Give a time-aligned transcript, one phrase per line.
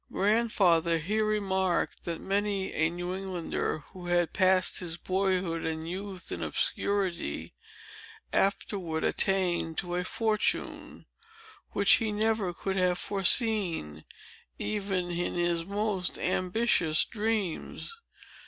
[0.11, 6.31] Grandfather here remarked, that many a New Englander, who had passed his boyhood and youth
[6.31, 7.53] in obscurity,
[8.33, 11.05] afterward attained to a fortune,
[11.73, 14.03] which he never could have foreseen,
[14.57, 17.93] even in his most ambitious dreams.